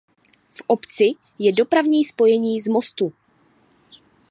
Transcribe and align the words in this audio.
V 0.49 0.61
obci 0.67 1.09
je 1.39 1.53
dopravní 1.53 2.05
spojení 2.05 2.61
z 2.61 2.67
Mostu. 2.67 3.13